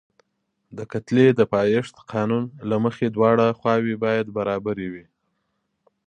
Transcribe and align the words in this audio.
د 0.77 0.79
کتلې 0.91 1.27
د 1.39 1.41
پایښت 1.53 1.95
قانون 2.11 2.43
له 2.69 2.75
مخې 2.83 3.05
دواړه 3.09 3.45
خواوې 3.59 3.95
باید 4.03 4.27
برابرې 4.37 4.87
وي. 4.93 5.05